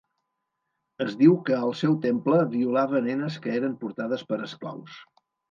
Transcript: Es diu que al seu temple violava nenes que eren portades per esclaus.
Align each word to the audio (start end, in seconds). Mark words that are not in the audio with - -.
Es 1.03 1.11
diu 1.19 1.35
que 1.49 1.57
al 1.57 1.75
seu 1.81 1.93
temple 2.07 2.39
violava 2.55 3.03
nenes 3.09 3.39
que 3.45 3.53
eren 3.61 3.77
portades 3.85 4.27
per 4.33 4.43
esclaus. 4.51 4.99